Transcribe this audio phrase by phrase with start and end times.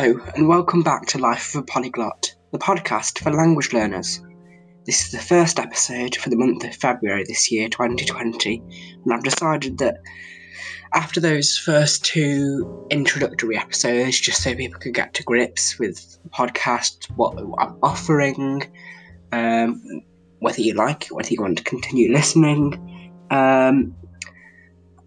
[0.00, 4.22] Hello, and welcome back to Life of a Polyglot, the podcast for language learners.
[4.86, 8.62] This is the first episode for the month of February this year, 2020,
[9.04, 9.98] and I've decided that
[10.94, 16.30] after those first two introductory episodes, just so people could get to grips with the
[16.30, 18.62] podcast, what I'm offering,
[19.32, 20.00] um,
[20.38, 23.94] whether you like it, whether you want to continue listening, um,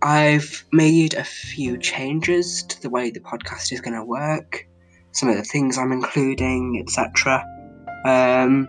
[0.04, 4.68] I've made a few changes to the way the podcast is going to work,
[5.14, 7.46] some of the things I'm including, etc.
[8.06, 8.68] Um,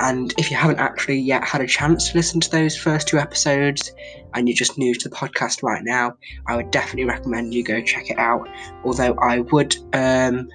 [0.00, 3.18] and if you haven't actually yet had a chance to listen to those first two
[3.18, 3.92] episodes
[4.34, 6.14] and you're just new to the podcast right now,
[6.46, 8.48] I would definitely recommend you go check it out.
[8.84, 10.48] Although I would, um,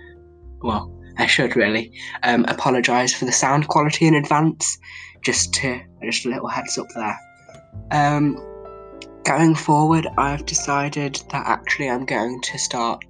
[0.62, 1.92] well, I should really
[2.24, 4.80] um, apologise for the sound quality in advance,
[5.22, 7.20] just to just a little heads up there.
[7.92, 8.38] Um,
[9.26, 13.04] going forward, I've decided that actually I'm going to start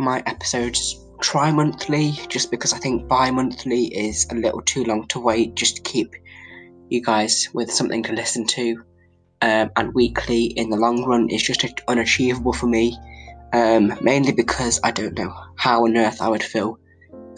[0.00, 5.06] my episodes tri monthly just because I think bi monthly is a little too long
[5.08, 6.14] to wait just to keep
[6.88, 8.82] you guys with something to listen to.
[9.42, 12.98] Um, and weekly in the long run is just unachievable for me,
[13.54, 16.78] um, mainly because I don't know how on earth I would fill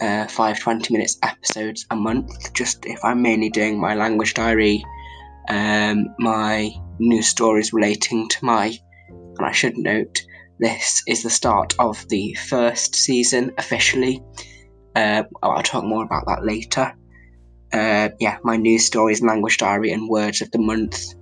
[0.01, 4.83] uh, five 20 minutes episodes a month just if I'm mainly doing my language diary,
[5.47, 8.77] um, my news stories relating to my,
[9.37, 10.23] and I should note,
[10.59, 14.23] this is the start of the first season officially.
[14.95, 16.93] Uh, I'll talk more about that later.
[17.71, 21.15] Uh, yeah, my news stories, language diary, and words of the month.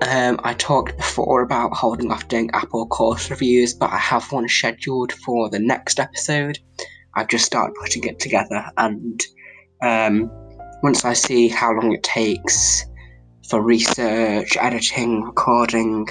[0.00, 4.48] Um, I talked before about holding off doing Apple course reviews, but I have one
[4.48, 6.58] scheduled for the next episode.
[7.14, 9.20] I've just started putting it together, and
[9.82, 10.30] um,
[10.82, 12.84] once I see how long it takes
[13.48, 16.08] for research, editing, recording,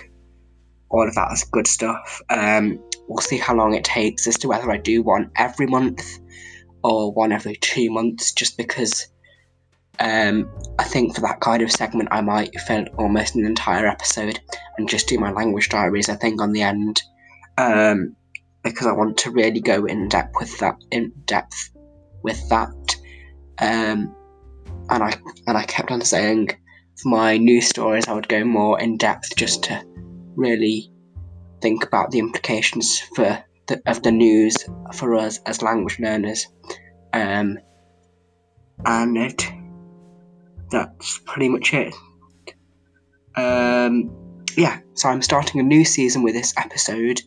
[0.89, 2.21] all of that good stuff.
[2.29, 6.19] Um, we'll see how long it takes as to whether I do one every month
[6.83, 9.07] or one every two months, just because
[9.99, 14.39] um, I think for that kind of segment I might fill almost an entire episode
[14.77, 17.01] and just do my language diaries, I think, on the end.
[17.57, 18.15] Um,
[18.63, 21.71] because I want to really go in depth with that in depth
[22.23, 22.95] with that.
[23.59, 24.15] Um,
[24.89, 25.13] and I
[25.47, 26.49] and I kept on saying
[27.01, 29.83] for my news stories, I would go more in depth just to
[30.39, 30.91] really
[31.61, 34.55] think about the implications for the, of the news
[34.93, 36.47] for us as language learners.
[37.13, 37.59] Um,
[38.85, 39.45] and it,
[40.71, 41.93] that's pretty much it.
[43.35, 47.21] Um, yeah, so I'm starting a new season with this episode.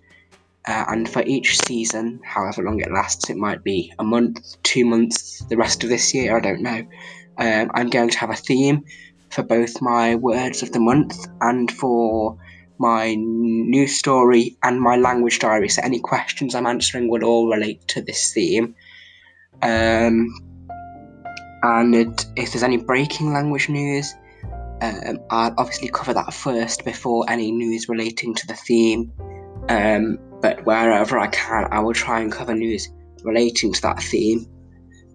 [0.66, 4.84] Uh, and for each season, however long it lasts, it might be a month, two
[4.84, 6.86] months, the rest of this year, I don't know.
[7.38, 8.84] Um, I'm going to have a theme
[9.30, 12.38] for both my words of the month and for
[12.78, 15.68] my news story and my language diary.
[15.68, 18.74] So any questions I'm answering would all relate to this theme.
[19.62, 20.28] Um,
[21.62, 24.12] and it, if there's any breaking language news,
[24.80, 29.12] um, I'll obviously cover that first before any news relating to the theme.
[29.68, 32.88] Um, but wherever I can, I will try and cover news
[33.22, 34.46] relating to that theme.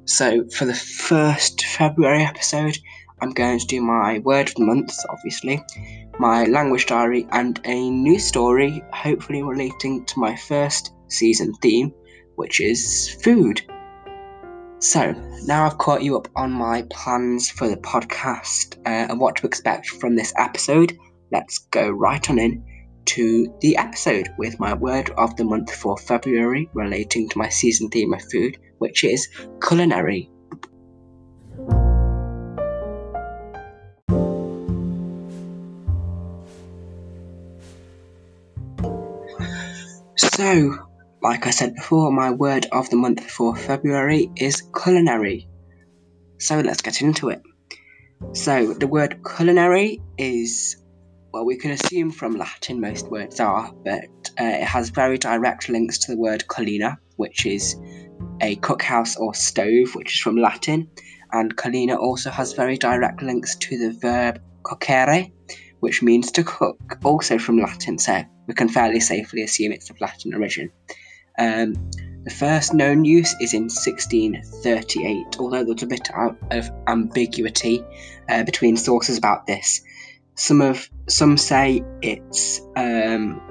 [0.05, 2.77] So for the first February episode,
[3.21, 5.63] I'm going to do my word of the month, obviously,
[6.19, 11.93] my language diary, and a new story, hopefully relating to my first season theme,
[12.35, 13.61] which is food.
[14.79, 15.11] So,
[15.45, 19.47] now I've caught you up on my plans for the podcast uh, and what to
[19.47, 20.95] expect from this episode,
[21.31, 22.63] let's go right on in
[23.05, 27.89] to the episode with my word of the month for February relating to my season
[27.89, 29.27] theme of food, which is
[29.65, 30.29] culinary.
[40.37, 40.77] So,
[41.19, 45.47] like I said before, my word of the month for February is culinary.
[46.37, 47.41] So let's get into it.
[48.33, 50.77] So, the word culinary is,
[51.33, 54.03] well, we can assume from Latin most words are, but
[54.39, 57.75] uh, it has very direct links to the word culina, which is
[58.39, 60.87] a cookhouse or stove, which is from Latin,
[61.31, 65.31] and culina also has very direct links to the verb cocere,
[65.79, 69.99] which means to cook, also from Latin, so we can fairly safely assume it's of
[70.01, 70.71] Latin origin.
[71.37, 71.73] Um,
[72.23, 76.09] the first known use is in 1638, although there's a bit
[76.51, 77.83] of ambiguity
[78.27, 79.81] uh, between sources about this.
[80.35, 83.41] Some of some say it's um,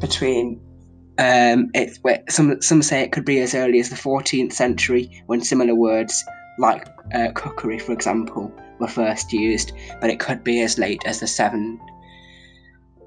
[0.00, 0.60] between
[1.18, 1.98] um, it,
[2.28, 6.24] some some say it could be as early as the 14th century when similar words
[6.58, 11.20] like uh, cookery, for example, were first used, but it could be as late as
[11.20, 11.26] the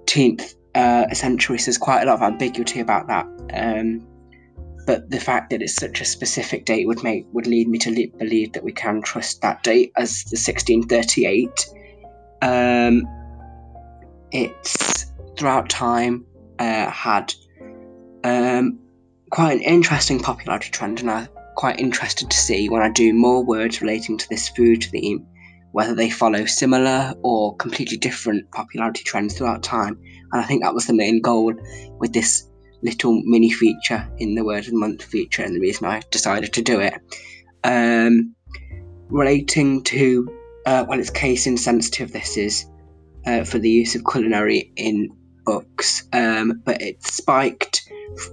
[0.05, 1.65] 17th uh, centuries.
[1.65, 3.25] There's quite a lot of ambiguity about that.
[3.53, 4.07] Um,
[4.85, 7.89] but the fact that it's such a specific date would make would lead me to
[7.89, 11.69] le- believe that we can trust that date as the 1638.
[12.41, 13.03] Um,
[14.31, 15.05] it's
[15.37, 16.25] throughout time
[16.59, 17.33] uh, had
[18.23, 18.79] um,
[19.31, 23.43] quite an interesting popularity trend, and I'm quite interested to see when I do more
[23.43, 25.25] words relating to this food theme
[25.75, 29.99] whether they follow similar or completely different popularity trends throughout time.
[30.31, 31.53] And I think that was the main goal
[31.99, 32.47] with this
[32.81, 36.53] little mini feature in the Word of the Month feature, and the reason I decided
[36.53, 36.93] to do it.
[37.65, 38.33] Um,
[39.09, 40.25] relating to,
[40.65, 42.65] uh, well, it's case insensitive, this is
[43.27, 45.09] uh, for the use of culinary in
[45.43, 47.81] books, um, but it spiked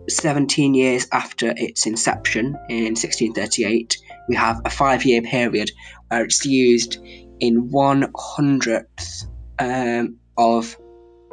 [0.08, 3.98] 17 years after its inception in 1638.
[4.28, 5.72] We have a five year period
[6.08, 6.98] where it's used
[7.42, 9.26] in one hundredth
[9.58, 10.78] um, of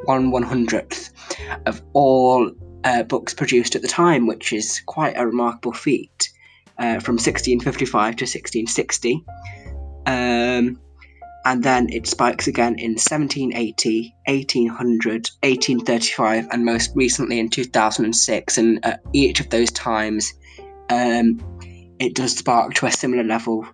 [0.04, 1.14] one one hundredth
[1.66, 2.52] of all
[2.84, 6.30] uh, books produced at the time, which is quite a remarkable feat.
[6.80, 9.26] Uh, from 1655 to 1660.
[10.06, 10.80] Um,
[11.46, 18.58] and then it spikes again in 1780, 1800, 1835, and most recently in 2006.
[18.58, 20.34] And at each of those times,
[20.90, 21.42] um,
[22.00, 23.68] it does spark to a similar level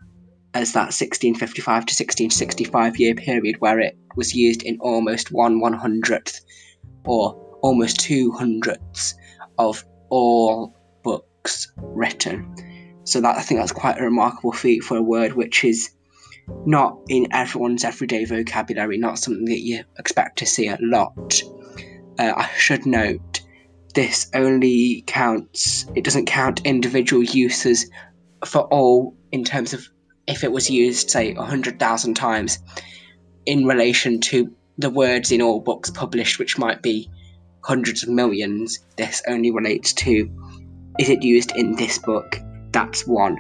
[0.56, 5.74] as that 1655 to 1665 year period where it was used in almost one one
[5.74, 6.40] hundredth
[7.06, 9.14] or almost two hundredths
[9.58, 10.74] of all
[11.04, 12.56] books written.
[13.04, 15.92] So that I think that's quite a remarkable feat for a word which is
[16.66, 21.42] not in everyone's everyday vocabulary, not something that you expect to see a lot.
[22.18, 23.42] Uh, I should note
[23.94, 27.90] this only counts, it doesn't count individual uses
[28.46, 29.88] for all in terms of
[30.28, 32.60] if it was used, say, 100,000 times
[33.46, 37.10] in relation to the words in all books published, which might be
[37.64, 40.30] hundreds of millions, this only relates to
[41.00, 42.40] is it used in this book?
[42.72, 43.38] That's one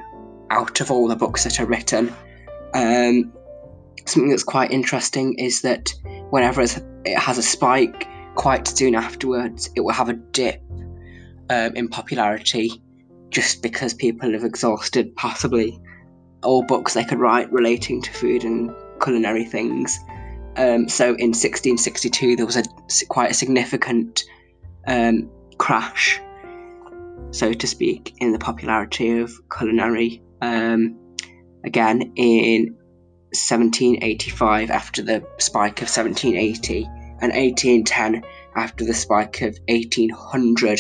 [0.50, 2.14] out of all the books that are written.
[2.74, 3.32] Um,
[4.06, 5.94] something that's quite interesting is that
[6.30, 10.62] whenever it has a spike, quite soon afterwards, it will have a dip
[11.50, 12.82] um, in popularity
[13.30, 15.80] just because people have exhausted possibly
[16.46, 20.00] all books they could write relating to food and culinary things.
[20.58, 22.64] Um, so in 1662, there was a
[23.10, 24.24] quite a significant
[24.88, 26.22] um, crash,
[27.32, 30.22] so to speak, in the popularity of culinary.
[30.42, 30.98] Um,
[31.66, 32.76] again, in
[33.32, 36.84] 1785, after the spike of 1780,
[37.22, 38.24] and 1810
[38.56, 40.80] after the spike of 1800,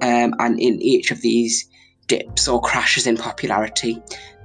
[0.00, 1.68] um, and in each of these
[2.06, 4.02] dips or crashes in popularity,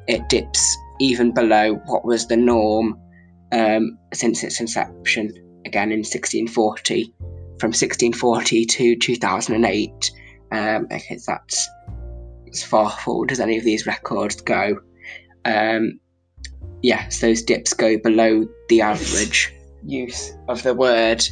[0.07, 2.99] it dips even below what was the norm
[3.51, 5.31] um, since its inception,
[5.65, 7.13] again in 1640.
[7.59, 10.11] From 1640 to 2008,
[10.51, 11.67] um, because that's
[12.51, 14.77] as far forward as any of these records go.
[15.43, 15.99] Um,
[16.83, 19.53] yes, those dips go below the average
[19.83, 21.27] use of the word,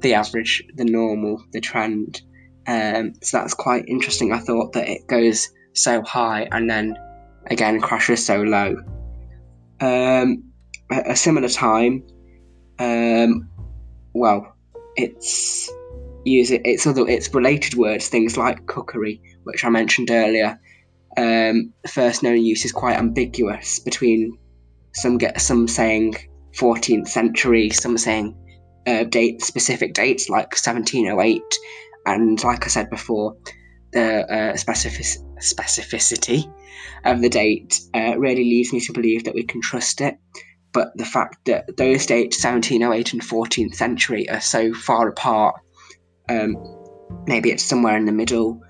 [0.00, 2.20] the average, the normal, the trend.
[2.66, 4.32] Um, so that's quite interesting.
[4.32, 6.96] I thought that it goes so high and then
[7.46, 8.76] again crashes so low.
[9.80, 10.44] Um,
[10.90, 12.04] a similar time,
[12.78, 13.48] um,
[14.12, 14.54] well,
[14.96, 15.70] it's
[16.24, 20.60] use it, it's other it's related words, things like cookery, which I mentioned earlier.
[21.16, 24.38] Um, first known use is quite ambiguous between
[24.94, 26.14] some get some saying
[26.58, 28.36] 14th century, some saying
[28.86, 31.42] uh, date specific dates like 1708,
[32.06, 33.36] and like I said before,
[33.92, 36.52] the uh, specific- specificity
[37.04, 40.18] of the date uh, really leads me to believe that we can trust it.
[40.72, 45.56] But the fact that those dates, 1708 and 14th century, are so far apart,
[46.28, 46.56] um,
[47.26, 48.62] maybe it's somewhere in the middle,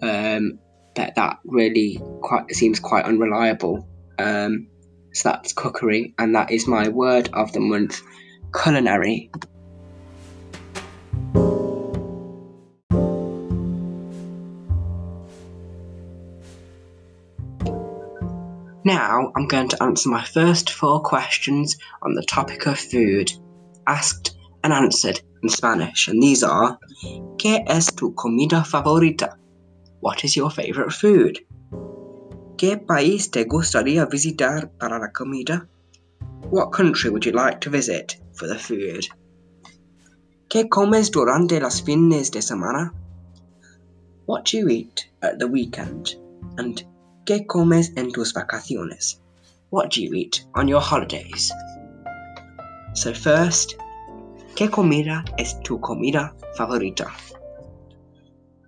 [0.00, 0.58] um,
[0.96, 3.86] that that really quite seems quite unreliable.
[4.18, 4.68] Um,
[5.12, 8.00] so that's cookery, and that is my word of the month,
[8.52, 9.30] culinary.
[18.84, 23.32] Now I'm going to answer my first four questions on the topic of food,
[23.86, 26.78] asked and answered in Spanish, and these are
[27.38, 29.36] ¿Qué es tu comida favorita?
[30.00, 31.38] What is your favorite food?
[32.56, 35.66] ¿Qué país te gustaría visitar para la comida?
[36.50, 39.06] What country would you like to visit for the food?
[40.50, 42.92] ¿Qué comes durante las fines de semana?
[44.26, 46.16] What do you eat at the weekend?
[46.58, 46.84] And
[47.26, 49.20] ¿Qué comes en tus vacaciones?
[49.70, 51.50] What do you eat on your holidays?
[52.94, 53.72] So, first,
[54.56, 57.06] ¿Qué comida es tu comida favorita?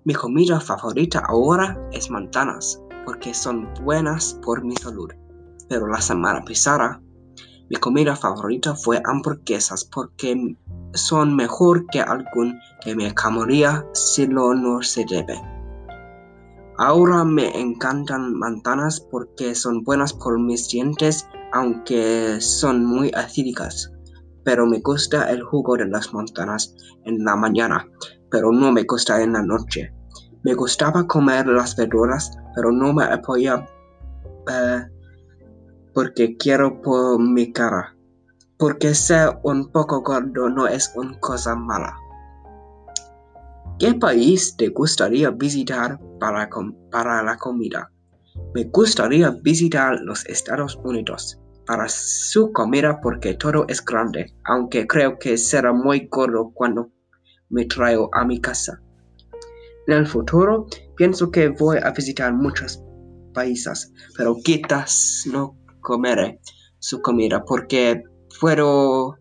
[0.05, 5.11] Mi comida favorita ahora es manzanas porque son buenas por mi salud.
[5.69, 7.01] Pero la semana pasada
[7.69, 10.57] mi comida favorita fue hamburguesas porque
[10.95, 15.56] son mejor que algún que me comería si lo no se debe.
[16.79, 23.91] Ahora me encantan manzanas porque son buenas por mis dientes aunque son muy acídicas.
[24.45, 27.89] Pero me gusta el jugo de las manzanas en la mañana,
[28.31, 29.93] pero no me gusta en la noche.
[30.45, 33.67] Me gustaba comer las verduras, pero no me apoya
[34.49, 34.85] eh,
[35.95, 37.97] porque quiero por mi cara.
[38.59, 41.97] Porque ser un poco gordo no es una cosa mala.
[43.79, 46.49] ¿Qué país te gustaría visitar para,
[47.23, 47.93] la comida?
[48.55, 55.19] Me gustaría visitar los Estados Unidos para su comida porque todo es grande, aunque creo
[55.19, 56.91] que será muy gordo cuando
[57.51, 58.81] me traigo a mi casa.
[59.87, 60.67] En el futuro
[60.97, 62.83] pienso que voy a visitar muchos
[63.35, 66.41] países, pero quizás no comeré
[66.79, 68.03] su comida porque
[68.41, 69.19] puedo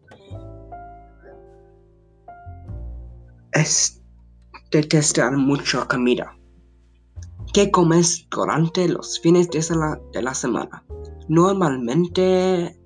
[4.72, 6.36] detestar mucho comida.
[7.54, 10.84] ¿Qué comes durante los fines de la, semana?
[11.30, 12.78] Normalmente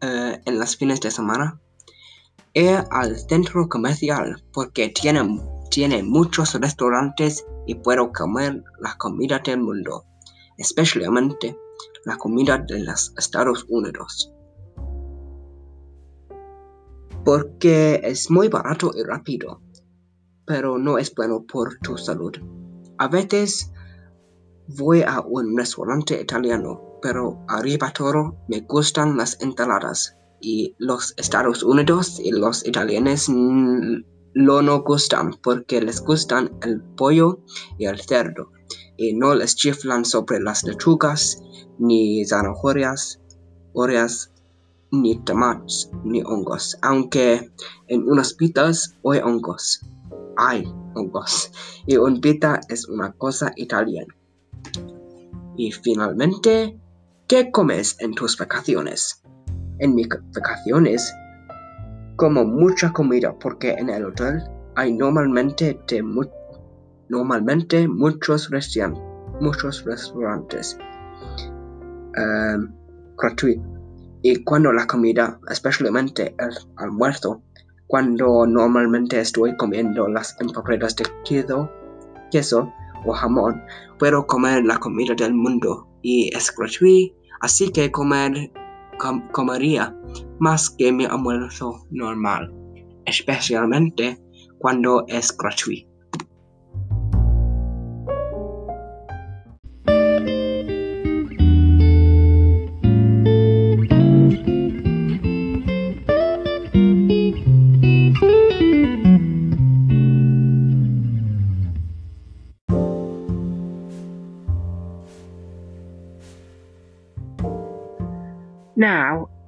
[0.00, 1.60] eh, en los fines de semana
[2.54, 5.40] ir al centro comercial porque tiene,
[5.70, 10.04] tiene muchos restaurantes y puedo comer la comida del mundo,
[10.56, 11.58] especialmente
[12.06, 14.32] la comida de los Estados Unidos.
[17.24, 19.60] Porque es muy barato y rápido,
[20.46, 22.32] pero no es bueno por tu salud.
[22.98, 23.70] A veces
[24.68, 31.62] voy a un restaurante italiano, pero arriba todo me gustan las ensaladas y los Estados
[31.62, 33.28] Unidos y los italianos
[34.38, 37.40] lo no gustan porque les gustan el pollo
[37.78, 38.50] y el cerdo
[38.96, 41.42] y no les chiflan sobre las lechugas
[41.78, 43.20] ni zanahorias,
[43.72, 44.30] oreas,
[44.90, 47.50] ni tomates, ni hongos, aunque
[47.88, 49.80] en unas pitas hay hongos.
[50.36, 50.64] Hay
[50.94, 51.52] hongos.
[51.86, 54.14] Y un pita es una cosa italiana.
[55.56, 56.78] Y finalmente,
[57.26, 59.22] ¿qué comes en tus vacaciones?
[59.78, 61.12] En mis vacaciones
[62.16, 64.42] como mucha comida porque en el hotel
[64.74, 65.78] hay normalmente,
[67.08, 68.50] normalmente muchos,
[69.40, 70.78] muchos restaurantes
[72.16, 72.72] Em,
[73.18, 73.62] gratuito.
[74.22, 77.42] Y cuando la comida, especialmente el almuerzo,
[77.86, 81.70] cuando normalmente estoy comiendo las empanadas de queso,
[82.30, 82.72] queso
[83.04, 83.62] o jamón,
[83.98, 88.50] puedo comer la comida del mundo y es gratuito, así que comer,
[89.32, 89.96] comería
[90.38, 92.52] más que mi almuerzo normal,
[93.04, 94.20] especialmente
[94.58, 95.95] cuando es gratuito.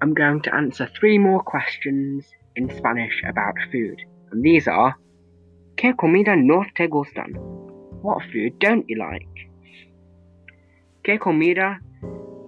[0.00, 2.25] I'm going to answer three more questions
[2.57, 4.00] in Spanish about food.
[4.31, 4.95] And these are
[5.76, 7.35] ¿Qué comida no te gustan?
[8.02, 9.50] What food don't you like?
[11.05, 11.81] ¿Qué comida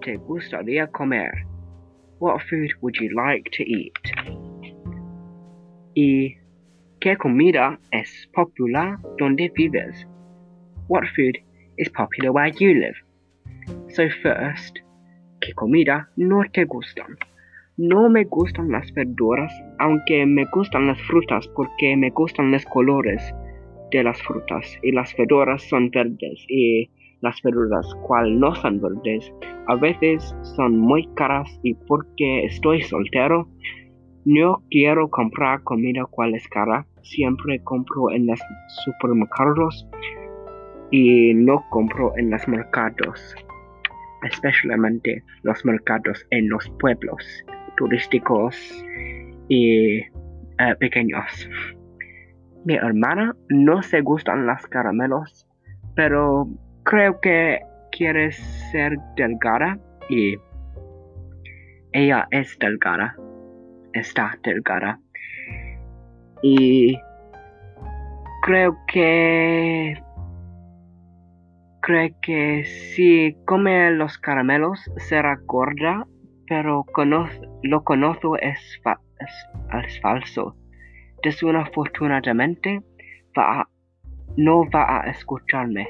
[0.01, 1.45] te gustaría comer?
[2.19, 3.99] What food would you like to eat?
[5.95, 6.37] Y
[7.01, 10.05] ¿Qué comida es popular donde vives?
[10.87, 11.37] What food
[11.77, 12.95] is popular where you live?
[13.89, 14.79] So first,
[15.41, 17.17] ¿Qué comida no te gustan?
[17.83, 23.33] No me gustan las verduras, aunque me gustan las frutas porque me gustan los colores
[23.89, 29.33] de las frutas y las verduras son verdes y las verduras cual no son verdes
[29.65, 33.47] a veces son muy caras y porque estoy soltero
[34.25, 38.39] no quiero comprar comida cual es cara siempre compro en los
[38.85, 39.87] supermercados
[40.91, 43.35] y no compro en los mercados
[44.21, 47.43] especialmente los mercados en los pueblos
[47.77, 48.55] turísticos
[49.47, 51.49] y eh, pequeños.
[52.65, 55.47] Mi hermana no se gustan las caramelos,
[55.95, 56.47] pero
[56.83, 57.59] creo que
[57.91, 60.35] quiere ser delgada y
[61.93, 63.15] ella es delgada,
[63.93, 64.99] está delgada.
[66.43, 66.97] Y
[68.43, 70.01] creo que
[71.81, 76.05] cree que si come los caramelos será gorda,
[76.51, 76.83] pero
[77.63, 78.81] lo conozco es,
[80.01, 80.53] falso.
[81.23, 82.81] desafortunadamente
[83.37, 83.69] va
[84.35, 85.87] no va a escucharme.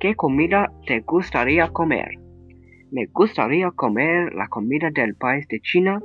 [0.00, 2.12] ¿Qué comida te gustaría comer?
[2.92, 6.00] Me gustaría comer la comida del país de China,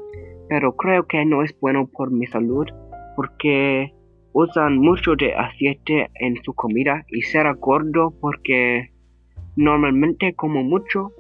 [0.50, 2.68] pero creo que no es bueno por mi salud
[3.16, 3.94] porque
[4.34, 8.92] usan mucho de aceite en su comida y será gordo porque
[9.56, 11.14] normalmente como mucho.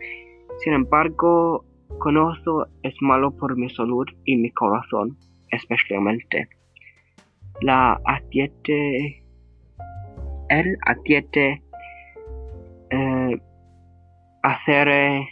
[0.57, 1.63] Sin embargo,
[1.97, 5.17] conozco es malo por mi salud y mi corazón,
[5.51, 6.49] especialmente.
[7.61, 9.23] La aceite,
[10.49, 11.61] el aceite
[12.89, 13.41] eh,
[14.43, 15.27] hacer,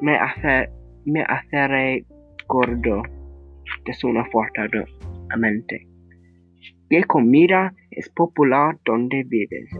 [0.00, 0.70] me hace,
[1.04, 2.04] me hace
[2.46, 3.02] gordo
[5.36, 5.86] mente.
[6.88, 9.70] ¿Qué comida es popular donde vives?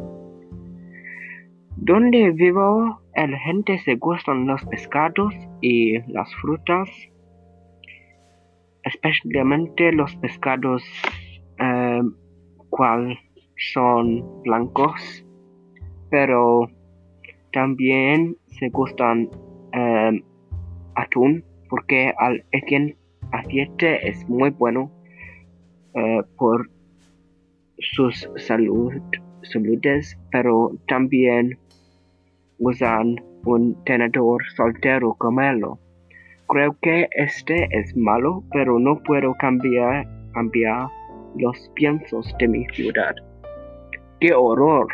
[1.77, 6.89] Donde vivo, la gente se gustan los pescados y las frutas,
[8.83, 10.83] especialmente los pescados
[11.59, 12.03] eh,
[12.71, 13.19] cual
[13.73, 15.25] son blancos,
[16.11, 16.69] pero
[17.53, 19.29] también se gustan
[19.73, 20.23] eh,
[20.95, 22.45] atún porque al
[23.33, 24.91] aceite es muy bueno
[25.95, 26.69] eh, por
[27.79, 28.93] sus salud,
[29.43, 31.59] saludes, pero también
[32.59, 35.79] usan un tenedor soltero comerlo.
[36.49, 40.89] Creo que este es malo, pero no puedo cambiar, cambiar
[41.37, 43.15] los piensos de mi ciudad.
[44.21, 44.89] ¡Qué horror!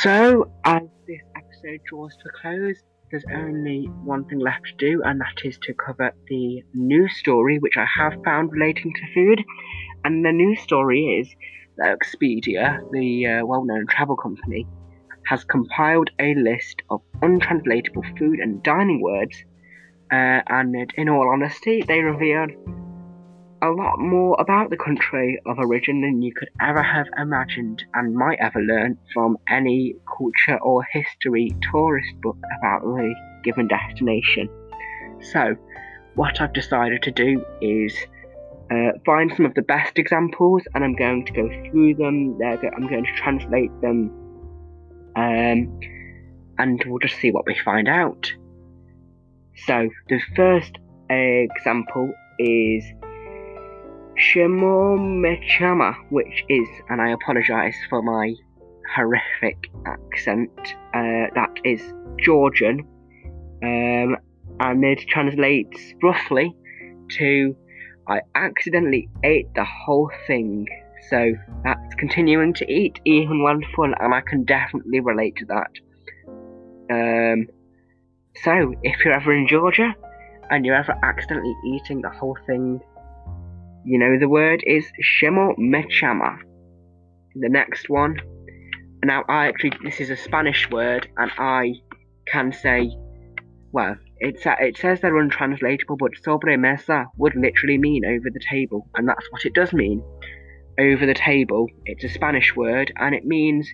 [0.00, 1.80] So, as this episode
[3.10, 7.58] there's only one thing left to do, and that is to cover the news story,
[7.58, 9.44] which I have found relating to food.
[10.04, 11.28] And the news story is
[11.76, 14.66] that Expedia, the uh, well known travel company,
[15.26, 19.44] has compiled a list of untranslatable food and dining words.
[20.10, 22.50] Uh, and in all honesty, they revealed
[23.62, 28.14] a lot more about the country of origin than you could ever have imagined and
[28.14, 34.48] might ever learn from any culture or history tourist book about the given destination.
[35.32, 35.56] So,
[36.14, 37.96] what I've decided to do is
[38.70, 42.38] uh, find some of the best examples and I'm going to go through them.
[42.42, 44.10] I'm going to translate them
[45.16, 45.80] um,
[46.58, 48.32] and we'll just see what we find out.
[49.66, 50.78] So, the first
[51.10, 52.84] example is
[54.18, 58.34] Shemomedjamo, which is, and I apologise for my
[58.94, 60.50] horrific accent,
[60.94, 61.80] uh, that is
[62.18, 62.80] Georgian,
[63.62, 64.16] um,
[64.60, 66.54] and it translates roughly
[67.10, 67.56] to
[68.08, 70.66] I accidentally ate the whole thing.
[71.10, 75.70] So that's continuing to eat even when full, and I can definitely relate to that.
[76.90, 77.46] Um,
[78.42, 79.94] so if you're ever in Georgia
[80.50, 82.80] and you're ever accidentally eating the whole thing,
[83.84, 84.84] you know, the word is
[85.20, 86.38] Shemomedjamo.
[87.34, 88.16] The next one.
[89.04, 91.74] Now, I actually, this is a Spanish word, and I
[92.26, 92.90] can say,
[93.72, 99.08] well, it's, it says they're untranslatable, but sobremesa would literally mean over the table, and
[99.08, 100.02] that's what it does mean.
[100.80, 101.66] Over the table.
[101.86, 103.68] It's a Spanish word, and it means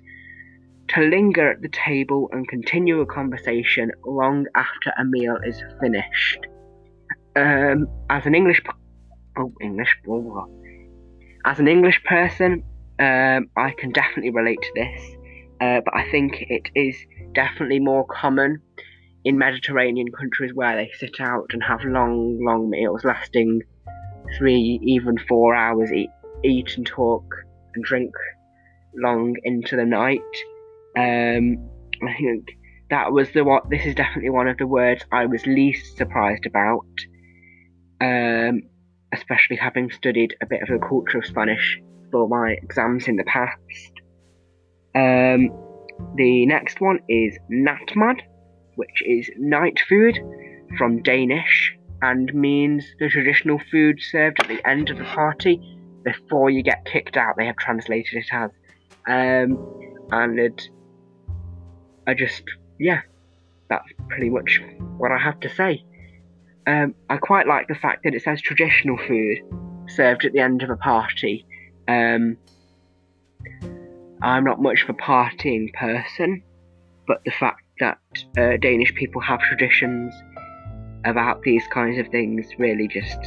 [0.88, 6.46] to linger at the table and continue a conversation long after a meal is finished.
[7.36, 8.62] Um, as an English
[9.38, 10.46] oh English blah blah.
[11.44, 12.64] As an English person,
[12.98, 15.02] um, I can definitely relate to this,
[15.60, 16.96] uh, but I think it is
[17.32, 18.60] definitely more common
[19.24, 23.62] in Mediterranean countries where they sit out and have long, long meals lasting
[24.36, 26.10] three, even four hours, eat,
[26.44, 27.24] eat and talk
[27.74, 28.12] and drink
[28.96, 30.20] long into the night.
[30.96, 31.68] Um,
[32.06, 32.48] I think
[32.90, 33.68] that was the what.
[33.70, 36.86] This is definitely one of the words I was least surprised about.
[38.00, 38.62] Um,
[39.14, 43.24] especially having studied a bit of the culture of Spanish for my exams in the
[43.24, 43.58] past.
[44.94, 45.50] Um,
[46.16, 48.20] the next one is natmad,
[48.76, 50.18] which is night food
[50.76, 56.50] from Danish and means the traditional food served at the end of the party before
[56.50, 57.36] you get kicked out.
[57.36, 58.50] They have translated it as.
[59.06, 59.58] Um,
[60.10, 60.68] and it,
[62.06, 62.42] I just,
[62.78, 63.00] yeah,
[63.68, 64.60] that's pretty much
[64.98, 65.84] what I have to say.
[66.66, 69.38] Um, I quite like the fact that it says traditional food
[69.88, 71.46] served at the end of a party.
[71.88, 72.38] Um,
[74.22, 76.42] I'm not much of a partying person,
[77.06, 77.98] but the fact that
[78.38, 80.14] uh, Danish people have traditions
[81.04, 83.18] about these kinds of things really just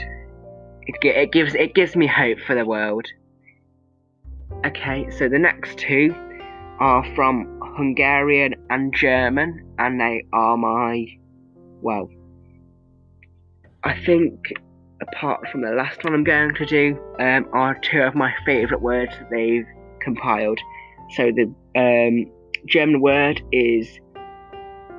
[0.88, 3.06] it, it gives it gives me hope for the world.
[4.66, 6.16] Okay, so the next two
[6.80, 11.06] are from Hungarian and German, and they are my,
[11.82, 12.10] well,
[13.88, 14.52] I think
[15.02, 18.82] apart from the last one I'm going to do, um, are two of my favourite
[18.82, 19.66] words that they've
[20.02, 20.60] compiled.
[21.12, 21.46] So the
[21.80, 22.30] um,
[22.68, 23.88] German word is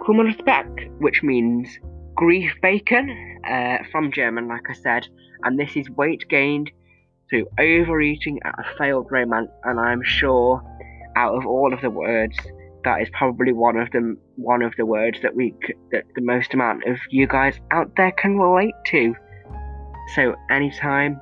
[0.00, 1.68] Kummerspeck, which means
[2.14, 5.06] grief bacon, uh, from German, like I said,
[5.44, 6.70] and this is weight gained
[7.28, 10.62] through overeating at a failed romance, and I'm sure
[11.14, 12.38] out of all of the words,
[12.84, 15.54] that is probably one of them one of the words that we
[15.92, 19.14] that the most amount of you guys out there can relate to.
[20.14, 21.20] So anytime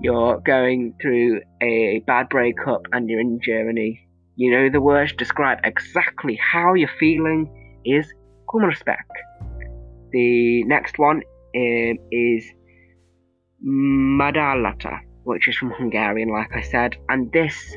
[0.00, 4.06] you're going through a bad breakup and you're in Germany,
[4.36, 8.12] you know the words describe exactly how you're feeling is
[8.48, 9.06] Kummerspeck.
[10.12, 11.22] The next one
[11.56, 12.44] um, is
[13.64, 17.76] Madárlátta, which is from Hungarian, like I said, and this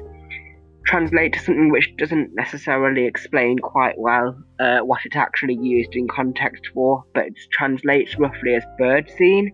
[0.86, 6.08] translates to something which doesn't necessarily explain quite well uh, what it's actually used in
[6.08, 9.52] context for, but it translates roughly as bird scene.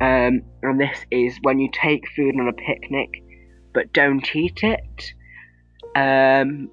[0.00, 3.10] Um, and this is when you take food on a picnic
[3.74, 5.12] but don't eat it.
[5.96, 6.70] Um,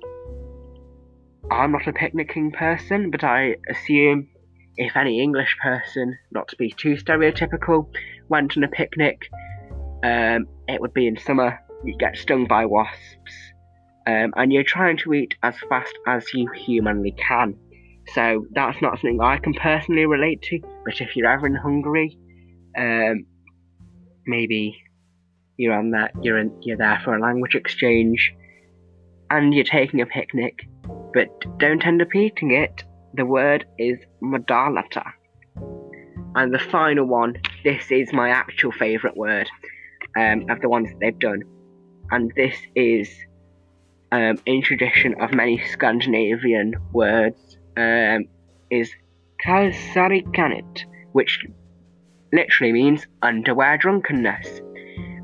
[1.51, 4.29] I'm not a picnicking person, but I assume
[4.77, 7.87] if any English person, not to be too stereotypical,
[8.29, 9.27] went on a picnic,
[10.03, 13.31] um, it would be in summer, you get stung by wasps,
[14.07, 17.55] um, and you're trying to eat as fast as you humanly can.
[18.13, 22.17] So that's not something I can personally relate to, but if you're ever in Hungary,
[22.77, 23.25] um,
[24.25, 24.81] maybe
[25.57, 28.33] you're on that, you're in, you're there for a language exchange,
[29.29, 30.67] and you're taking a picnic,
[31.13, 31.27] but
[31.59, 32.83] don't end up eating it.
[33.13, 35.05] The word is madárlátta.
[36.35, 39.49] And the final one, this is my actual favourite word
[40.17, 41.43] um, of the ones that they've done.
[42.11, 43.09] And this is
[44.11, 48.25] um, in tradition of many Scandinavian words, um,
[48.69, 48.91] is
[49.43, 51.45] kalsarikännit, which
[52.33, 54.61] literally means underwear drunkenness.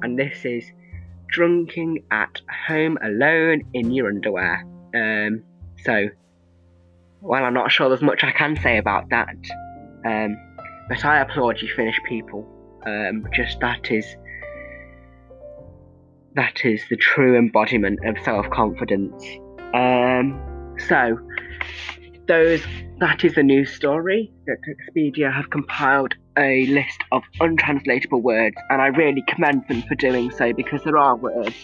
[0.02, 0.71] And this is
[1.28, 4.63] drinking at home alone in your underwear.
[4.95, 5.43] Um,
[5.84, 6.08] so,
[7.21, 9.36] well, I'm not sure there's much I can say about that.
[10.06, 10.38] Um,
[10.88, 12.47] but I applaud you, Finnish people.
[12.86, 14.06] Um, just that is
[16.36, 19.24] that is the true embodiment of self-confidence.
[19.74, 21.18] Um, so,
[22.28, 22.62] those
[23.00, 28.82] that is a news story that Expedia have compiled a list of untranslatable words, and
[28.82, 31.56] I really commend them for doing so because there are words,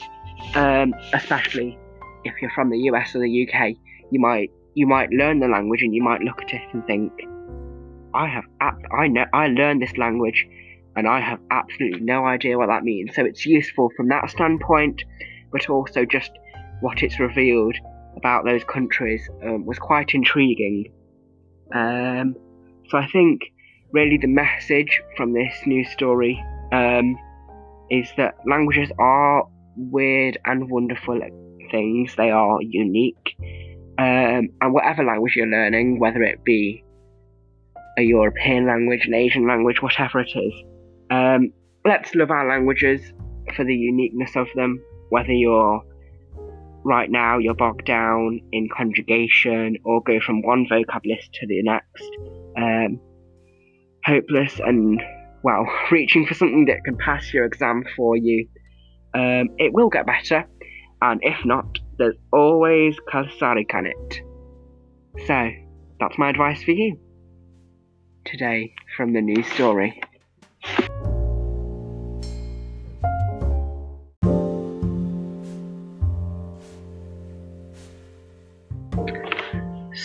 [0.55, 1.77] um, especially
[2.23, 3.75] if you're from the US or the UK,
[4.11, 7.11] you might you might learn the language and you might look at it and think,
[8.13, 10.47] I have I know I learned this language
[10.95, 13.15] and I have absolutely no idea what that means.
[13.15, 15.03] So it's useful from that standpoint,
[15.51, 16.31] but also just
[16.81, 17.75] what it's revealed
[18.15, 20.91] about those countries um, was quite intriguing.
[21.73, 22.35] Um,
[22.89, 23.41] so I think
[23.91, 27.15] really the message from this news story um,
[27.89, 31.19] is that languages are weird and wonderful
[31.71, 32.15] things.
[32.15, 33.35] They are unique,
[33.97, 36.83] um, and whatever language you're learning, whether it be
[37.97, 40.53] a European language, an Asian language, whatever it is,
[41.13, 41.53] um,
[41.85, 43.01] let's love our languages
[43.55, 44.83] for the uniqueness of them.
[45.09, 45.83] Whether you're
[46.85, 51.61] right now you're bogged down in conjugation or go from one vocab list to the
[51.63, 52.09] next,
[52.57, 52.99] um,
[54.05, 55.01] hopeless and
[55.43, 58.47] well, reaching for something that can pass your exam for you.
[59.13, 60.45] Um, it will get better,
[61.01, 64.21] and if not, there's always Kalsarikännit.
[65.27, 65.49] So,
[65.99, 66.97] that's my advice for you
[68.25, 70.01] today from the news story.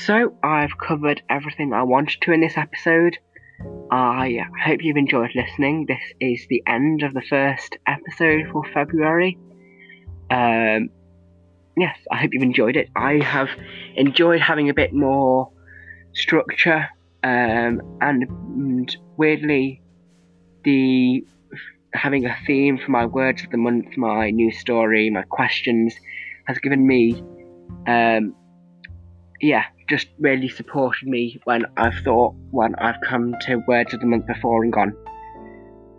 [0.09, 3.19] So, I've covered everything I wanted to in this episode.
[3.91, 5.85] I hope you've enjoyed listening.
[5.85, 9.37] This is the end of the first episode for February.
[10.31, 10.89] Um,
[11.77, 12.89] yes, I hope you've enjoyed it.
[12.97, 13.51] I have
[13.97, 15.51] enjoyed having a bit more
[16.15, 16.89] structure,
[17.23, 19.83] um, and, and weirdly,
[20.65, 21.23] the
[21.93, 25.95] having a theme for my words of the month, my news story, my questions,
[26.47, 27.23] has given me,
[27.87, 28.35] um,
[29.43, 34.07] yeah, just really supported me when I've thought, when I've come to Words of the
[34.07, 34.95] Month before and gone,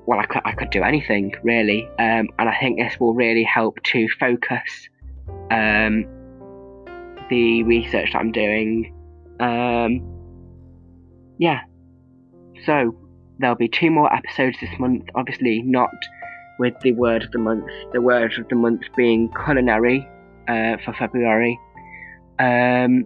[0.05, 1.85] well, I could, I could do anything, really.
[1.99, 4.89] Um, and I think this will really help to focus
[5.51, 6.05] um,
[7.29, 8.93] the research that I'm doing.
[9.39, 10.01] Um,
[11.37, 11.61] yeah.
[12.65, 12.95] So,
[13.39, 15.03] there'll be two more episodes this month.
[15.15, 15.91] Obviously, not
[16.59, 17.69] with the word of the month.
[17.93, 20.07] The word of the month being culinary
[20.47, 21.57] uh, for February
[22.39, 23.05] Um,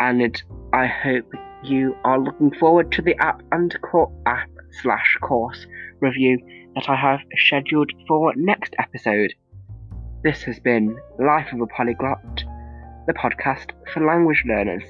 [0.00, 1.30] and I hope
[1.62, 4.48] you are looking forward to the app and co- app
[4.82, 5.66] slash course
[6.00, 6.38] review
[6.74, 9.34] that I have scheduled for next episode.
[10.24, 12.44] This has been Life of a Polyglot,
[13.06, 14.84] the podcast for language learners.